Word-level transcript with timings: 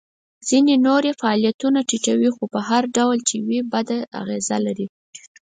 ځینې 0.47 0.73
نور 0.85 1.01
یې 1.07 1.13
فعالیتونه 1.21 1.79
ټیټوي 1.89 2.29
خو 2.35 2.43
په 2.53 2.59
هر 2.69 2.83
ډول 2.97 3.17
چې 3.29 3.35
وي 3.47 3.59
بده 3.71 3.97
اغیزه 4.21 4.57
لري. 4.65 4.87